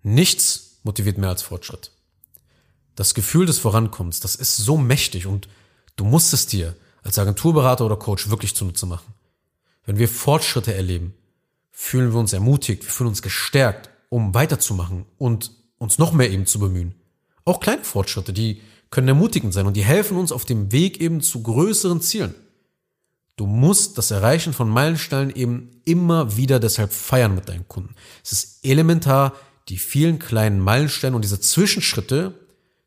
Nichts 0.06 0.79
motiviert 0.85 1.19
mehr 1.19 1.31
als 1.31 1.43
Fortschritt. 1.43 1.91
Das 2.94 3.12
Gefühl 3.12 3.44
des 3.44 3.58
Vorankommens, 3.58 4.20
das 4.20 4.37
ist 4.37 4.56
so 4.56 4.76
mächtig 4.76 5.26
und 5.26 5.49
du 5.97 6.05
musst 6.05 6.32
es 6.32 6.47
dir 6.47 6.76
als 7.03 7.19
Agenturberater 7.19 7.85
oder 7.85 7.97
Coach 7.97 8.31
wirklich 8.31 8.55
zunutze 8.55 8.87
machen. 8.87 9.14
Wenn 9.85 9.99
wir 9.99 10.08
Fortschritte 10.08 10.73
erleben, 10.73 11.12
fühlen 11.73 12.12
wir 12.12 12.20
uns 12.20 12.32
ermutigt, 12.32 12.85
wir 12.85 12.90
fühlen 12.92 13.09
uns 13.09 13.21
gestärkt, 13.21 13.90
um 14.09 14.33
weiterzumachen 14.33 15.07
und 15.19 15.50
uns 15.78 15.99
noch 15.99 16.12
mehr 16.12 16.31
eben 16.31 16.47
zu 16.47 16.61
bemühen. 16.61 16.95
Auch 17.45 17.59
kleine 17.59 17.83
Fortschritte, 17.83 18.33
die 18.33 18.62
können 18.90 19.09
ermutigend 19.09 19.54
sein 19.54 19.66
und 19.66 19.76
die 19.76 19.85
helfen 19.85 20.19
uns 20.19 20.31
auf 20.31 20.45
dem 20.45 20.71
Weg 20.71 21.00
eben 21.00 21.21
zu 21.21 21.42
größeren 21.42 22.00
Zielen. 22.00 22.37
Du 23.35 23.47
musst 23.47 23.99
das 23.99 24.12
Erreichen 24.12 24.52
von 24.52 24.69
Meilensteinen 24.69 25.35
eben 25.35 25.81
immer 25.85 26.37
wieder 26.37 26.61
deshalb 26.61 26.92
feiern 26.92 27.35
mit 27.35 27.49
deinen 27.49 27.66
Kunden. 27.66 27.97
Es 28.25 28.33
ist 28.33 28.64
elementar, 28.64 29.35
die 29.68 29.78
vielen 29.78 30.18
kleinen 30.18 30.61
Meilensteine 30.61 31.16
und 31.16 31.23
diese 31.23 31.40
Zwischenschritte 31.40 32.35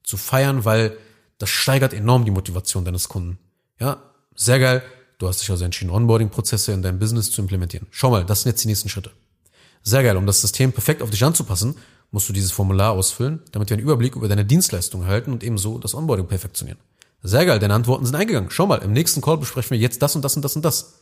zu 0.04 0.18
feiern, 0.18 0.66
weil 0.66 0.98
das 1.38 1.50
steigert 1.50 1.94
enorm 1.94 2.26
die 2.26 2.32
Motivation 2.32 2.86
deines 2.86 3.10
Kunden. 3.10 3.38
Ja, 3.80 4.02
sehr 4.36 4.60
geil. 4.60 4.84
Du 5.18 5.28
hast 5.28 5.42
dich 5.42 5.52
also 5.52 5.66
entschieden, 5.66 5.92
Onboarding-Prozesse 5.92 6.72
in 6.72 6.82
deinem 6.82 7.00
Business 7.00 7.32
zu 7.32 7.42
implementieren. 7.42 7.88
Schau 7.92 8.10
mal, 8.10 8.26
das 8.26 8.44
sind 8.44 8.52
jetzt 8.52 8.64
die 8.64 8.70
nächsten 8.70 8.90
Schritte. 8.90 9.12
Sehr 9.84 10.04
geil. 10.04 10.18
Um 10.18 10.26
das 10.26 10.42
System 10.42 10.72
perfekt 10.72 11.02
auf 11.02 11.10
dich 11.10 11.24
anzupassen, 11.24 11.76
musst 12.12 12.28
du 12.30 12.34
dieses 12.34 12.52
Formular 12.52 12.92
ausfüllen, 12.92 13.42
damit 13.52 13.70
wir 13.70 13.76
einen 13.76 13.84
Überblick 13.84 14.16
über 14.16 14.28
deine 14.28 14.46
Dienstleistung 14.46 15.04
erhalten 15.04 15.32
und 15.32 15.44
ebenso 15.44 15.78
das 15.78 15.94
Onboarding 15.94 16.28
perfektionieren. 16.28 16.80
Sehr 17.22 17.46
geil, 17.46 17.60
deine 17.60 17.74
Antworten 17.74 18.06
sind 18.06 18.16
eingegangen. 18.16 18.50
Schau 18.50 18.66
mal, 18.66 18.78
im 18.78 18.94
nächsten 18.94 19.22
Call 19.22 19.38
besprechen 19.38 19.72
wir 19.72 19.78
jetzt 19.78 20.02
das 20.02 20.16
und 20.16 20.24
das 20.24 20.36
und 20.36 20.42
das 20.42 20.56
und 20.56 20.64
das. 20.64 21.02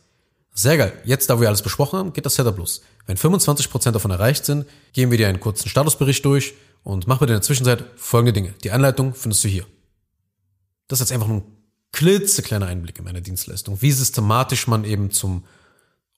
Sehr 0.54 0.76
geil. 0.76 0.92
Jetzt, 1.04 1.30
da 1.30 1.40
wir 1.40 1.48
alles 1.48 1.62
besprochen 1.62 1.98
haben, 1.98 2.12
geht 2.12 2.26
das 2.26 2.34
Setup 2.34 2.58
los. 2.58 2.82
Wenn 3.06 3.16
25% 3.16 3.92
davon 3.92 4.10
erreicht 4.10 4.44
sind, 4.44 4.66
gehen 4.92 5.10
wir 5.10 5.18
dir 5.18 5.28
einen 5.28 5.40
kurzen 5.40 5.68
Statusbericht 5.68 6.24
durch 6.24 6.54
und 6.82 7.06
mach 7.06 7.18
bitte 7.18 7.32
in 7.32 7.36
der 7.36 7.42
Zwischenzeit 7.42 7.84
folgende 7.96 8.32
Dinge. 8.32 8.54
Die 8.64 8.70
Anleitung 8.70 9.14
findest 9.14 9.44
du 9.44 9.48
hier. 9.48 9.66
Das 10.88 11.00
ist 11.00 11.08
jetzt 11.08 11.14
einfach 11.14 11.28
nur 11.28 11.38
ein 11.38 11.58
klitzekleiner 11.92 12.66
Einblick 12.66 12.98
in 12.98 13.04
meine 13.04 13.22
Dienstleistung, 13.22 13.80
wie 13.82 13.92
systematisch 13.92 14.66
man 14.66 14.84
eben 14.84 15.10
zum 15.10 15.44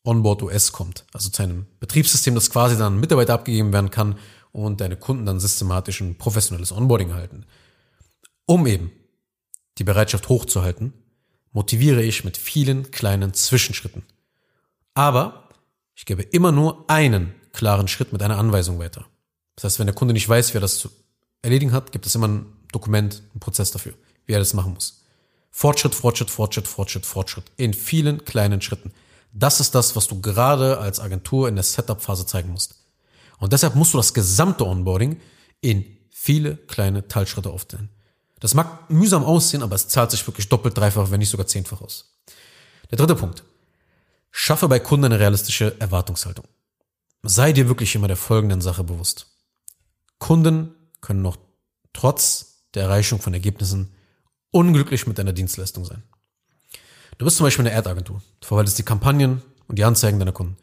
Onboard 0.04 0.42
OS 0.42 0.72
kommt, 0.72 1.04
also 1.12 1.28
zu 1.28 1.42
einem 1.42 1.66
Betriebssystem, 1.78 2.34
das 2.34 2.50
quasi 2.50 2.76
dann 2.76 2.94
an 2.94 3.00
Mitarbeiter 3.00 3.34
abgegeben 3.34 3.72
werden 3.72 3.90
kann 3.90 4.18
und 4.52 4.80
deine 4.80 4.96
Kunden 4.96 5.26
dann 5.26 5.40
systematisch 5.40 6.00
ein 6.00 6.16
professionelles 6.16 6.72
Onboarding 6.72 7.12
halten. 7.14 7.44
Um 8.46 8.66
eben 8.66 8.90
die 9.78 9.84
Bereitschaft 9.84 10.28
hochzuhalten, 10.28 10.92
motiviere 11.52 12.02
ich 12.02 12.24
mit 12.24 12.36
vielen 12.36 12.90
kleinen 12.90 13.34
Zwischenschritten. 13.34 14.02
Aber 14.94 15.48
ich 15.94 16.06
gebe 16.06 16.22
immer 16.22 16.52
nur 16.52 16.84
einen 16.88 17.34
klaren 17.52 17.88
Schritt 17.88 18.12
mit 18.12 18.22
einer 18.22 18.38
Anweisung 18.38 18.78
weiter. 18.78 19.06
Das 19.56 19.64
heißt, 19.64 19.78
wenn 19.78 19.86
der 19.86 19.94
Kunde 19.94 20.14
nicht 20.14 20.28
weiß, 20.28 20.52
wie 20.52 20.58
er 20.58 20.62
das 20.62 20.78
zu 20.78 20.90
erledigen 21.42 21.72
hat, 21.72 21.92
gibt 21.92 22.06
es 22.06 22.14
immer 22.14 22.28
ein 22.28 22.46
Dokument, 22.72 23.22
einen 23.32 23.40
Prozess 23.40 23.70
dafür, 23.70 23.94
wie 24.26 24.32
er 24.32 24.38
das 24.38 24.54
machen 24.54 24.74
muss. 24.74 25.04
Fortschritt, 25.50 25.94
Fortschritt, 25.94 26.30
Fortschritt, 26.30 26.68
Fortschritt, 26.68 27.06
Fortschritt. 27.06 27.44
In 27.56 27.74
vielen 27.74 28.24
kleinen 28.24 28.60
Schritten. 28.60 28.92
Das 29.32 29.60
ist 29.60 29.74
das, 29.74 29.96
was 29.96 30.06
du 30.06 30.20
gerade 30.20 30.78
als 30.78 31.00
Agentur 31.00 31.48
in 31.48 31.56
der 31.56 31.64
Setup-Phase 31.64 32.26
zeigen 32.26 32.50
musst. 32.50 32.76
Und 33.38 33.52
deshalb 33.52 33.74
musst 33.74 33.94
du 33.94 33.98
das 33.98 34.14
gesamte 34.14 34.66
Onboarding 34.66 35.20
in 35.60 35.84
viele 36.10 36.56
kleine 36.56 37.08
Teilschritte 37.08 37.50
aufteilen. 37.50 37.88
Das 38.38 38.54
mag 38.54 38.90
mühsam 38.90 39.24
aussehen, 39.24 39.62
aber 39.62 39.76
es 39.76 39.88
zahlt 39.88 40.10
sich 40.10 40.26
wirklich 40.26 40.48
doppelt, 40.48 40.76
dreifach, 40.76 41.10
wenn 41.10 41.18
nicht 41.18 41.30
sogar 41.30 41.46
zehnfach 41.46 41.80
aus. 41.80 42.16
Der 42.90 42.98
dritte 42.98 43.14
Punkt. 43.14 43.42
Schaffe 44.30 44.68
bei 44.68 44.78
Kunden 44.78 45.06
eine 45.06 45.20
realistische 45.20 45.78
Erwartungshaltung. 45.80 46.46
Sei 47.22 47.52
dir 47.52 47.68
wirklich 47.68 47.94
immer 47.94 48.08
der 48.08 48.16
folgenden 48.16 48.60
Sache 48.60 48.84
bewusst. 48.84 49.26
Kunden 50.18 50.74
können 51.00 51.22
noch 51.22 51.36
trotz 51.92 52.64
der 52.74 52.84
Erreichung 52.84 53.20
von 53.20 53.34
Ergebnissen 53.34 53.94
unglücklich 54.50 55.06
mit 55.06 55.18
deiner 55.18 55.32
Dienstleistung 55.32 55.84
sein. 55.84 56.02
Du 57.18 57.24
bist 57.24 57.36
zum 57.36 57.44
Beispiel 57.44 57.66
eine 57.66 57.76
Ad-Agentur. 57.76 58.22
Du 58.40 58.46
verwaltest 58.46 58.78
die 58.78 58.82
Kampagnen 58.82 59.42
und 59.66 59.78
die 59.78 59.84
Anzeigen 59.84 60.18
deiner 60.18 60.32
Kunden. 60.32 60.56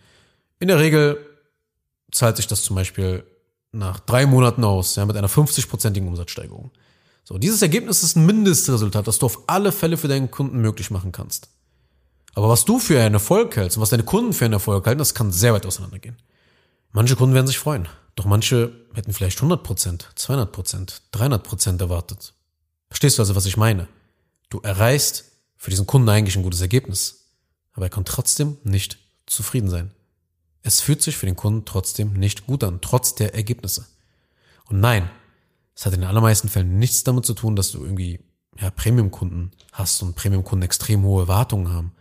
In 0.59 0.69
der 0.69 0.79
Regel 0.79 1.23
zahlt 2.11 2.37
sich 2.37 2.47
das 2.47 2.63
zum 2.63 2.75
Beispiel 2.75 3.23
nach 3.71 3.99
drei 3.99 4.25
Monaten 4.25 4.63
aus, 4.63 4.95
ja, 4.95 5.05
mit 5.05 5.15
einer 5.15 5.29
50-prozentigen 5.29 6.07
Umsatzsteigerung. 6.07 6.71
So, 7.23 7.37
dieses 7.37 7.61
Ergebnis 7.61 8.03
ist 8.03 8.15
ein 8.15 8.25
Mindestresultat, 8.25 9.05
das 9.05 9.19
du 9.19 9.25
auf 9.25 9.43
alle 9.47 9.71
Fälle 9.71 9.97
für 9.97 10.07
deinen 10.07 10.31
Kunden 10.31 10.59
möglich 10.59 10.89
machen 10.89 11.11
kannst. 11.11 11.49
Aber 12.37 12.49
was 12.49 12.65
du 12.65 12.77
für 12.77 13.01
einen 13.01 13.15
Erfolg 13.15 13.55
hältst 13.55 13.77
und 13.77 13.81
was 13.81 13.89
deine 13.89 14.03
Kunden 14.03 14.31
für 14.31 14.45
einen 14.45 14.53
Erfolg 14.53 14.85
halten, 14.85 14.99
das 14.99 15.15
kann 15.15 15.31
sehr 15.31 15.55
weit 15.55 15.65
auseinandergehen. 15.65 16.17
Manche 16.91 17.15
Kunden 17.15 17.33
werden 17.33 17.47
sich 17.47 17.57
freuen, 17.57 17.87
doch 18.15 18.25
manche 18.25 18.85
hätten 18.93 19.11
vielleicht 19.11 19.39
100%, 19.39 20.05
200%, 20.15 21.01
300% 21.11 21.79
erwartet. 21.79 22.35
Verstehst 22.89 23.17
du 23.17 23.23
also, 23.23 23.35
was 23.35 23.47
ich 23.47 23.57
meine? 23.57 23.87
Du 24.51 24.59
erreichst 24.59 25.23
für 25.55 25.71
diesen 25.71 25.87
Kunden 25.87 26.09
eigentlich 26.09 26.35
ein 26.35 26.43
gutes 26.43 26.61
Ergebnis, 26.61 27.25
aber 27.73 27.87
er 27.87 27.89
kann 27.89 28.05
trotzdem 28.05 28.57
nicht 28.63 28.99
zufrieden 29.25 29.71
sein. 29.71 29.89
Es 30.61 30.79
fühlt 30.79 31.01
sich 31.01 31.17
für 31.17 31.25
den 31.25 31.37
Kunden 31.37 31.65
trotzdem 31.65 32.13
nicht 32.13 32.45
gut 32.45 32.63
an, 32.63 32.81
trotz 32.81 33.15
der 33.15 33.33
Ergebnisse. 33.33 33.87
Und 34.65 34.79
nein, 34.79 35.09
es 35.73 35.87
hat 35.87 35.93
in 35.93 36.01
den 36.01 36.09
allermeisten 36.09 36.49
Fällen 36.49 36.77
nichts 36.77 37.03
damit 37.03 37.25
zu 37.25 37.33
tun, 37.33 37.55
dass 37.55 37.71
du 37.71 37.81
irgendwie 37.81 38.19
ja, 38.59 38.69
Premium-Kunden 38.69 39.53
hast 39.71 40.03
und 40.03 40.15
Premium-Kunden 40.15 40.61
extrem 40.61 41.01
hohe 41.01 41.23
Erwartungen 41.23 41.73
haben. 41.73 41.93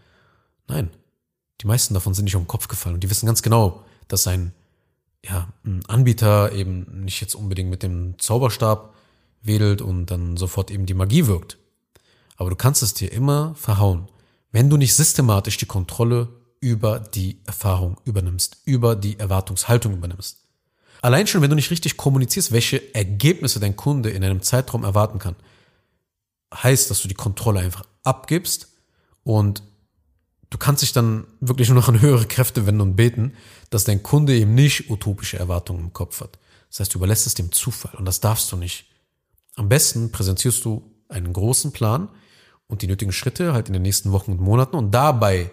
Nein, 0.69 0.91
die 1.61 1.67
meisten 1.67 1.95
davon 1.95 2.15
sind 2.15 2.25
nicht 2.25 2.37
um 2.37 2.43
den 2.43 2.49
Kopf 2.49 2.69
gefallen 2.69 2.95
und 2.95 3.05
die 3.05 3.11
wissen 3.11 3.27
ganz 3.27 3.43
genau, 3.43 3.85
dass 4.09 4.27
ein, 4.27 4.53
ja, 5.25 5.49
ein 5.65 5.85
Anbieter 5.87 6.53
eben 6.53 7.05
nicht 7.05 7.21
jetzt 7.21 7.35
unbedingt 7.35 7.71
mit 7.71 7.83
dem 7.83 8.19
Zauberstab 8.19 8.95
wedelt 9.43 9.81
und 9.81 10.07
dann 10.07 10.37
sofort 10.37 10.71
eben 10.71 10.87
die 10.87 10.95
Magie 10.95 11.27
wirkt. 11.27 11.59
Aber 12.37 12.51
du 12.51 12.57
kannst 12.57 12.83
es 12.83 12.95
dir 12.95 13.13
immer 13.13 13.55
verhauen, 13.55 14.09
wenn 14.53 14.69
du 14.71 14.77
nicht 14.77 14.95
systematisch 14.95 15.57
die 15.57 15.67
Kontrolle 15.67 16.29
über 16.61 17.01
die 17.01 17.41
Erfahrung 17.47 17.99
übernimmst, 18.05 18.59
über 18.65 18.97
die 18.97 19.19
Erwartungshaltung 19.19 19.95
übernimmst. 19.95 20.43
Allein 21.03 21.27
schon, 21.27 21.43
wenn 21.43 21.51
du 21.51 21.57
nicht 21.57 21.71
richtig 21.71 21.97
kommunizierst, 21.97 22.53
welche 22.53 22.95
Ergebnisse 22.95 23.61
dein 23.61 23.77
Kunde 23.77 24.11
in 24.11 24.25
einem 24.25 24.43
Zeitraum 24.43 24.83
erwarten 24.83 25.19
kann, 25.19 25.37
heißt, 26.53 26.91
dass 26.91 27.03
du 27.03 27.09
die 27.09 27.15
Kontrolle 27.15 27.61
einfach 27.61 27.85
abgibst 28.03 28.69
und 29.23 29.63
du 30.57 30.59
kannst 30.59 30.81
dich 30.81 30.95
dann 30.95 31.27
wirklich 31.41 31.69
nur 31.69 31.75
noch 31.75 31.91
an 31.91 32.01
höhere 32.01 32.25
Kräfte 32.25 32.65
wenden 32.65 32.81
und 32.81 32.97
beten, 32.97 33.35
dass 33.69 33.85
dein 33.85 34.03
Kunde 34.03 34.35
eben 34.35 34.55
nicht 34.55 34.89
utopische 34.89 35.39
Erwartungen 35.39 35.81
im 35.81 35.93
Kopf 35.93 36.23
hat. 36.23 36.39
Das 36.71 36.81
heißt, 36.81 36.95
du 36.95 36.99
überlässt 36.99 37.27
es 37.27 37.35
dem 37.35 37.53
Zufall 37.53 37.95
und 37.97 38.07
das 38.07 38.21
darfst 38.21 38.51
du 38.51 38.57
nicht. 38.57 38.87
Am 39.57 39.69
besten 39.69 40.13
präsentierst 40.13 40.65
du 40.65 40.91
einen 41.11 41.35
großen 41.35 41.73
Plan 41.73 42.09
und 42.69 42.81
die 42.81 42.87
nötigen 42.87 43.13
Schritte 43.13 43.53
halt 43.53 43.67
in 43.69 43.75
den 43.75 43.83
nächsten 43.83 44.13
Wochen 44.13 44.33
und 44.33 44.41
Monaten 44.41 44.77
und 44.77 44.93
dabei 44.93 45.51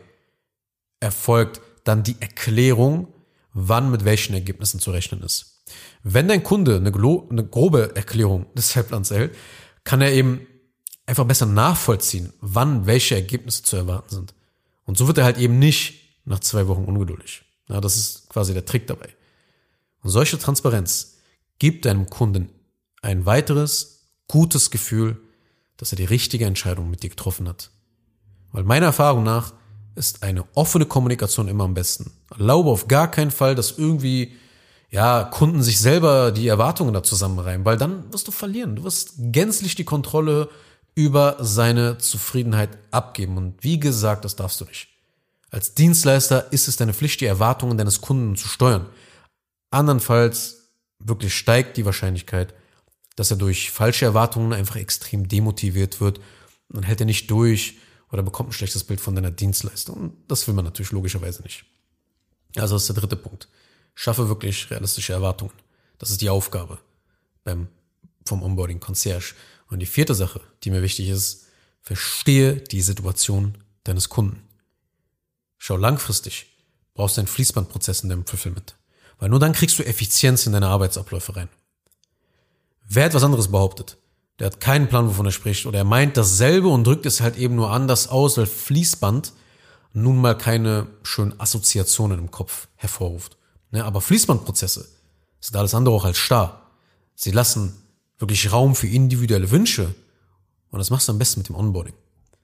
erfolgt 1.02 1.60
dann 1.84 2.04
die 2.04 2.16
Erklärung, 2.22 3.10
wann 3.52 3.92
mit 3.92 4.06
welchen 4.06 4.34
Ergebnissen 4.34 4.80
zu 4.80 4.92
rechnen 4.92 5.22
ist. 5.22 5.66
Wenn 6.04 6.30
dein 6.30 6.44
Kunde 6.44 6.78
eine, 6.78 6.94
eine 6.94 7.46
grobe 7.46 7.94
Erklärung 7.94 8.46
des 8.54 8.70
Zeitplans 8.70 9.12
erhält, 9.12 9.36
kann 9.84 10.00
er 10.00 10.14
eben 10.14 10.48
einfach 11.06 11.26
besser 11.26 11.46
nachvollziehen, 11.46 12.32
wann 12.40 12.86
welche 12.86 13.16
Ergebnisse 13.16 13.64
zu 13.64 13.76
erwarten 13.76 14.16
sind. 14.16 14.34
Und 14.86 14.98
so 14.98 15.08
wird 15.08 15.18
er 15.18 15.26
halt 15.26 15.38
eben 15.38 15.60
nicht 15.60 16.20
nach 16.26 16.40
zwei 16.40 16.68
Wochen 16.68 16.86
ungeduldig. 16.86 17.44
Ja, 17.70 17.82
das 17.82 17.98
ist 17.98 18.30
quasi 18.30 18.54
der 18.54 18.66
Trick 18.66 18.88
dabei. 18.88 19.10
Und 20.02 20.10
solche 20.10 20.38
Transparenz 20.38 21.18
gibt 21.60 21.86
deinem 21.86 22.10
Kunden 22.10 22.50
ein 23.02 23.26
weiteres 23.26 24.08
gutes 24.28 24.72
Gefühl, 24.72 25.22
dass 25.78 25.92
er 25.92 25.98
die 25.98 26.06
richtige 26.06 26.46
Entscheidung 26.46 26.90
mit 26.90 27.04
dir 27.04 27.10
getroffen 27.10 27.48
hat. 27.48 27.72
Weil 28.52 28.64
meiner 28.64 28.88
Erfahrung 28.88 29.24
nach 29.24 29.54
ist 29.96 30.24
eine 30.24 30.46
offene 30.56 30.86
Kommunikation 30.86 31.48
immer 31.48 31.64
am 31.66 31.74
besten. 31.74 32.12
Erlaube 32.32 32.70
auf 32.70 32.88
gar 32.88 33.10
keinen 33.10 33.32
Fall, 33.32 33.56
dass 33.56 33.78
irgendwie 33.78 34.34
ja, 34.90 35.24
Kunden 35.24 35.64
sich 35.64 35.80
selber 35.80 36.32
die 36.32 36.48
Erwartungen 36.48 36.94
da 36.94 37.02
zusammenreimen, 37.02 37.66
weil 37.66 37.78
dann 37.78 38.12
wirst 38.14 38.28
du 38.28 38.32
verlieren. 38.32 38.76
Du 38.76 38.84
wirst 38.84 39.14
gänzlich 39.18 39.76
die 39.76 39.86
Kontrolle 39.86 40.50
über 40.96 41.38
seine 41.40 41.98
Zufriedenheit 41.98 42.78
abgeben. 42.92 43.38
Und 43.38 43.64
wie 43.64 43.80
gesagt, 43.80 44.26
das 44.26 44.36
darfst 44.36 44.62
du 44.62 44.66
nicht. 44.66 44.90
Als 45.50 45.74
Dienstleister 45.76 46.52
ist 46.52 46.68
es 46.68 46.78
deine 46.78 46.94
Pflicht, 46.94 47.22
die 47.22 47.26
Erwartungen 47.26 47.78
deines 47.78 48.02
Kunden 48.02 48.36
zu 48.36 48.48
steuern. 48.48 48.88
Andernfalls 49.70 50.72
wirklich 51.00 51.36
steigt 51.36 51.78
die 51.78 51.86
Wahrscheinlichkeit, 51.86 52.54
dass 53.16 53.32
er 53.32 53.38
durch 53.38 53.72
falsche 53.72 54.06
Erwartungen 54.06 54.54
einfach 54.54 54.78
extrem 54.78 55.28
demotiviert 55.28 56.02
wird. 56.02 56.20
Dann 56.70 56.84
hält 56.84 57.02
er 57.02 57.06
nicht 57.06 57.30
durch 57.30 57.78
oder 58.12 58.24
bekommt 58.24 58.50
ein 58.50 58.54
schlechtes 58.54 58.84
Bild 58.84 59.02
von 59.02 59.16
deiner 59.16 59.32
Dienstleistung. 59.32 59.96
Und 59.96 60.14
das 60.28 60.48
will 60.48 60.54
man 60.54 60.66
natürlich 60.66 60.92
logischerweise 60.92 61.44
nicht. 61.44 61.66
Also 62.56 62.76
das 62.76 62.84
ist 62.84 62.90
der 62.96 63.02
dritte 63.02 63.16
Punkt. 63.16 63.48
Schaffe 63.96 64.30
wirklich 64.30 64.70
realistische 64.70 65.14
Erwartungen. 65.14 65.54
Das 65.98 66.10
ist 66.10 66.22
die 66.22 66.30
Aufgabe 66.30 66.80
beim, 67.44 67.68
vom 68.26 68.44
Onboarding 68.44 68.80
Concierge. 68.80 69.36
Und 69.74 69.80
die 69.80 69.88
vierte 69.88 70.14
Sache, 70.14 70.40
die 70.64 70.70
mir 70.70 70.84
wichtig 70.84 71.10
ist, 71.10 71.48
verstehe 71.82 72.58
die 72.58 72.84
Situation 72.84 73.58
deines 73.84 74.08
Kunden. 74.08 74.48
Schau 75.58 75.78
langfristig, 75.78 76.46
brauchst 76.94 77.18
du 77.18 77.22
einen 77.22 77.28
Fließbandprozess 77.28 78.02
in 78.02 78.10
deinem 78.10 78.28
Fulfillment. 78.28 78.76
Weil 79.18 79.30
nur 79.30 79.40
dann 79.40 79.54
kriegst 79.54 79.80
du 79.80 79.84
Effizienz 79.84 80.46
in 80.46 80.54
deine 80.54 80.68
Arbeitsabläufe 80.68 81.36
rein. 81.36 81.50
Wer 82.88 83.08
etwas 83.08 83.24
anderes 83.24 83.48
behauptet, 83.48 83.98
der 84.38 84.46
hat 84.46 84.60
keinen 84.60 84.90
Plan, 84.90 85.08
wovon 85.08 85.26
er 85.26 85.32
spricht, 85.32 85.66
oder 85.66 85.80
er 85.80 85.86
meint 85.86 86.18
dasselbe 86.18 86.68
und 86.68 86.86
drückt 86.86 87.08
es 87.08 87.22
halt 87.22 87.36
eben 87.36 87.56
nur 87.56 87.72
anders 87.72 88.10
aus, 88.10 88.38
weil 88.38 88.46
Fließband 88.46 89.34
nun 89.92 90.18
mal 90.18 90.38
keine 90.38 90.86
schönen 91.02 91.40
Assoziationen 91.40 92.20
im 92.20 92.30
Kopf 92.30 92.68
hervorruft. 92.76 93.38
Ja, 93.72 93.86
aber 93.86 94.02
Fließbandprozesse 94.02 94.88
sind 95.40 95.56
alles 95.56 95.74
andere 95.74 95.96
auch 95.96 96.06
als 96.06 96.20
starr. 96.20 96.70
Sie 97.16 97.32
lassen 97.32 97.83
wirklich 98.24 98.52
Raum 98.52 98.76
für 98.76 98.88
individuelle 98.88 99.52
Wünsche 99.52 99.94
und 100.72 100.80
das 100.80 100.90
machst 100.90 101.08
du 101.08 101.12
am 101.12 101.20
besten 101.20 101.40
mit 101.40 101.50
dem 101.50 101.56
Onboarding. 101.56 101.94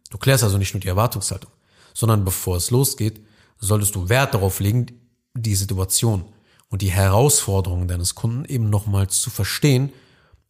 Du 0.10 0.18
klärst 0.18 0.44
also 0.44 0.58
nicht 0.58 0.74
nur 0.74 0.82
die 0.82 0.88
Erwartungshaltung, 0.88 1.52
sondern 1.94 2.26
bevor 2.26 2.58
es 2.58 2.72
losgeht, 2.72 3.20
solltest 3.60 3.96
du 3.96 4.10
Wert 4.10 4.34
darauf 4.34 4.60
legen, 4.60 4.88
die 5.34 5.56
Situation 5.56 6.26
und 6.70 6.82
die 6.82 6.92
Herausforderungen 6.92 7.88
deines 7.88 8.16
Kunden 8.16 8.46
eben 8.46 8.70
nochmals 8.70 9.22
zu 9.22 9.30
verstehen 9.30 9.92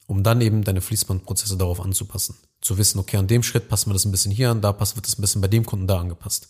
um 0.09 0.23
dann 0.23 0.41
eben 0.41 0.63
deine 0.63 0.81
Fließbandprozesse 0.81 1.55
darauf 1.55 1.79
anzupassen. 1.79 2.35
Zu 2.61 2.79
wissen, 2.79 2.97
okay, 2.97 3.17
an 3.17 3.27
dem 3.27 3.43
Schritt 3.43 3.69
passen 3.69 3.91
wir 3.91 3.93
das 3.93 4.05
ein 4.05 4.11
bisschen 4.11 4.31
hier 4.31 4.49
an, 4.49 4.59
da 4.59 4.73
passt 4.73 4.95
wird 4.95 5.05
das 5.05 5.19
ein 5.19 5.21
bisschen 5.21 5.39
bei 5.39 5.47
dem 5.47 5.67
Kunden 5.67 5.85
da 5.85 5.99
angepasst. 5.99 6.49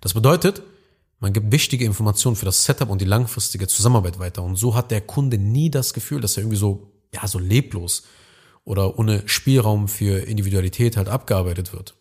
Das 0.00 0.14
bedeutet, 0.14 0.62
man 1.20 1.32
gibt 1.32 1.52
wichtige 1.52 1.84
Informationen 1.84 2.34
für 2.34 2.44
das 2.44 2.64
Setup 2.64 2.90
und 2.90 3.00
die 3.00 3.04
langfristige 3.04 3.68
Zusammenarbeit 3.68 4.18
weiter. 4.18 4.42
Und 4.42 4.56
so 4.56 4.74
hat 4.74 4.90
der 4.90 5.00
Kunde 5.00 5.38
nie 5.38 5.70
das 5.70 5.94
Gefühl, 5.94 6.20
dass 6.20 6.36
er 6.36 6.42
irgendwie 6.42 6.56
so, 6.56 6.90
ja, 7.14 7.26
so 7.26 7.38
leblos 7.38 8.04
oder 8.64 8.98
ohne 8.98 9.22
Spielraum 9.26 9.88
für 9.88 10.26
Individualität 10.26 10.96
halt 10.96 11.08
abgearbeitet 11.08 11.72
wird. 11.72 11.94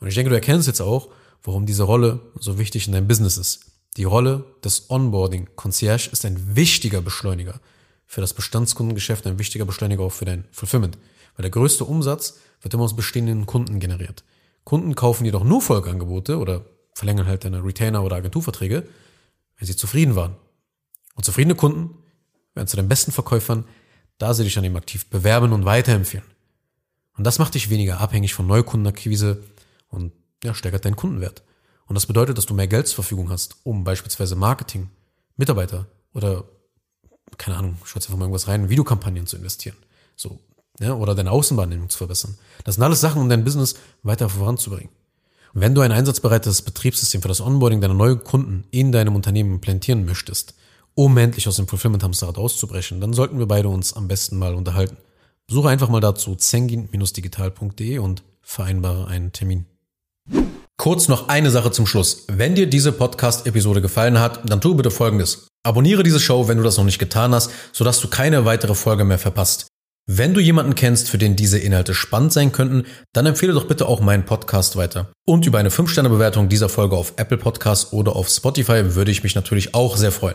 Und 0.00 0.08
ich 0.08 0.14
denke, 0.14 0.30
du 0.30 0.36
erkennst 0.36 0.66
jetzt 0.66 0.80
auch, 0.80 1.08
warum 1.42 1.66
diese 1.66 1.84
Rolle 1.84 2.20
so 2.38 2.58
wichtig 2.58 2.86
in 2.86 2.92
deinem 2.92 3.08
Business 3.08 3.36
ist. 3.36 3.66
Die 3.96 4.04
Rolle 4.04 4.44
des 4.64 4.90
Onboarding 4.90 5.48
Concierge 5.56 6.10
ist 6.12 6.24
ein 6.24 6.56
wichtiger 6.56 7.00
Beschleuniger 7.00 7.60
für 8.08 8.22
das 8.22 8.32
Bestandskundengeschäft 8.32 9.26
ein 9.26 9.38
wichtiger 9.38 9.66
Beschleuniger 9.66 10.02
auch 10.02 10.12
für 10.12 10.24
dein 10.24 10.44
Fulfillment. 10.50 10.98
Weil 11.36 11.42
der 11.42 11.50
größte 11.50 11.84
Umsatz 11.84 12.38
wird 12.62 12.72
immer 12.74 12.84
aus 12.84 12.96
bestehenden 12.96 13.46
Kunden 13.46 13.80
generiert. 13.80 14.24
Kunden 14.64 14.94
kaufen 14.94 15.26
jedoch 15.26 15.44
nur 15.44 15.60
Folgeangebote 15.60 16.38
oder 16.38 16.64
verlängern 16.94 17.26
halt 17.26 17.44
deine 17.44 17.62
Retainer- 17.62 18.02
oder 18.02 18.16
Agenturverträge, 18.16 18.88
wenn 19.58 19.66
sie 19.66 19.76
zufrieden 19.76 20.16
waren. 20.16 20.36
Und 21.14 21.24
zufriedene 21.24 21.54
Kunden 21.54 21.98
werden 22.54 22.66
zu 22.66 22.76
den 22.76 22.88
besten 22.88 23.12
Verkäufern, 23.12 23.64
da 24.18 24.34
sie 24.34 24.44
dich 24.44 24.58
an 24.58 24.64
ihm 24.64 24.76
aktiv 24.76 25.06
bewerben 25.06 25.52
und 25.52 25.64
weiterempfehlen. 25.64 26.26
Und 27.16 27.24
das 27.24 27.38
macht 27.38 27.54
dich 27.54 27.70
weniger 27.70 28.00
abhängig 28.00 28.34
von 28.34 28.46
Neukundenakquise 28.46 29.42
und 29.88 30.12
ja, 30.44 30.54
steigert 30.54 30.84
deinen 30.84 30.96
Kundenwert. 30.96 31.42
Und 31.86 31.94
das 31.94 32.06
bedeutet, 32.06 32.38
dass 32.38 32.46
du 32.46 32.54
mehr 32.54 32.68
Geld 32.68 32.86
zur 32.86 32.96
Verfügung 32.96 33.30
hast, 33.30 33.56
um 33.64 33.82
beispielsweise 33.82 34.36
Marketing, 34.36 34.90
Mitarbeiter 35.36 35.86
oder 36.12 36.44
keine 37.36 37.56
Ahnung, 37.56 37.76
schau 37.84 37.96
einfach 37.96 38.16
mal 38.16 38.24
irgendwas 38.24 38.48
rein, 38.48 38.68
Videokampagnen 38.68 39.26
zu 39.26 39.36
investieren. 39.36 39.76
So, 40.16 40.40
ja, 40.80 40.94
oder 40.94 41.14
deine 41.14 41.30
Außenwahrnehmung 41.30 41.88
zu 41.88 41.98
verbessern. 41.98 42.38
Das 42.64 42.76
sind 42.76 42.84
alles 42.84 43.00
Sachen, 43.00 43.20
um 43.20 43.28
dein 43.28 43.44
Business 43.44 43.74
weiter 44.02 44.28
voranzubringen. 44.28 44.90
Wenn 45.52 45.74
du 45.74 45.80
ein 45.80 45.92
einsatzbereites 45.92 46.62
Betriebssystem 46.62 47.22
für 47.22 47.28
das 47.28 47.40
Onboarding 47.40 47.80
deiner 47.80 47.94
neuen 47.94 48.22
Kunden 48.22 48.64
in 48.70 48.92
deinem 48.92 49.16
Unternehmen 49.16 49.54
implantieren 49.54 50.04
möchtest, 50.04 50.54
um 50.98 51.16
endlich 51.16 51.46
aus 51.46 51.54
dem 51.54 51.68
Fulfillment-Hamsterrad 51.68 52.38
auszubrechen, 52.38 53.00
dann 53.00 53.12
sollten 53.12 53.38
wir 53.38 53.46
beide 53.46 53.68
uns 53.68 53.92
am 53.92 54.08
besten 54.08 54.36
mal 54.36 54.56
unterhalten. 54.56 54.96
Besuche 55.46 55.68
einfach 55.68 55.88
mal 55.88 56.00
dazu 56.00 56.34
zengin-digital.de 56.34 57.98
und 57.98 58.24
vereinbare 58.42 59.06
einen 59.06 59.30
Termin. 59.30 59.66
Kurz 60.76 61.06
noch 61.06 61.28
eine 61.28 61.52
Sache 61.52 61.70
zum 61.70 61.86
Schluss. 61.86 62.24
Wenn 62.26 62.56
dir 62.56 62.66
diese 62.66 62.90
Podcast-Episode 62.90 63.80
gefallen 63.80 64.18
hat, 64.18 64.50
dann 64.50 64.60
tu 64.60 64.74
bitte 64.74 64.90
Folgendes. 64.90 65.46
Abonniere 65.62 66.02
diese 66.02 66.18
Show, 66.18 66.48
wenn 66.48 66.58
du 66.58 66.64
das 66.64 66.78
noch 66.78 66.84
nicht 66.84 66.98
getan 66.98 67.32
hast, 67.32 67.52
sodass 67.72 68.00
du 68.00 68.08
keine 68.08 68.44
weitere 68.44 68.74
Folge 68.74 69.04
mehr 69.04 69.18
verpasst. 69.18 69.68
Wenn 70.10 70.34
du 70.34 70.40
jemanden 70.40 70.74
kennst, 70.74 71.10
für 71.10 71.18
den 71.18 71.36
diese 71.36 71.60
Inhalte 71.60 71.94
spannend 71.94 72.32
sein 72.32 72.50
könnten, 72.50 72.86
dann 73.12 73.26
empfehle 73.26 73.52
doch 73.52 73.68
bitte 73.68 73.86
auch 73.86 74.00
meinen 74.00 74.24
Podcast 74.24 74.74
weiter. 74.74 75.12
Und 75.24 75.46
über 75.46 75.58
eine 75.60 75.70
5-Sterne-Bewertung 75.70 76.48
dieser 76.48 76.68
Folge 76.68 76.96
auf 76.96 77.12
Apple 77.18 77.38
Podcasts 77.38 77.92
oder 77.92 78.16
auf 78.16 78.28
Spotify 78.28 78.96
würde 78.96 79.12
ich 79.12 79.22
mich 79.22 79.36
natürlich 79.36 79.76
auch 79.76 79.96
sehr 79.96 80.10
freuen. 80.10 80.34